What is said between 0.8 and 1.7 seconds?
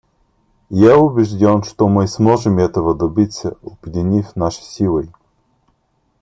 убежден,